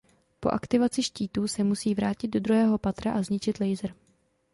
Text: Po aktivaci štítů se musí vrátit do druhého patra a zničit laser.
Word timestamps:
Po 0.39 0.49
aktivaci 0.53 1.03
štítů 1.03 1.47
se 1.47 1.63
musí 1.63 1.93
vrátit 1.95 2.27
do 2.27 2.39
druhého 2.39 2.77
patra 2.77 3.13
a 3.13 3.21
zničit 3.23 3.59
laser. 3.59 3.93